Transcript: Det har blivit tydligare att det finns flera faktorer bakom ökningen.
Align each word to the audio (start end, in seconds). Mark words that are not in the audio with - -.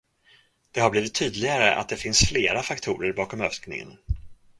Det 0.71 0.79
har 0.81 0.89
blivit 0.89 1.13
tydligare 1.13 1.75
att 1.75 1.89
det 1.89 1.95
finns 1.97 2.19
flera 2.29 2.63
faktorer 2.63 3.13
bakom 3.13 3.41
ökningen. 3.41 3.97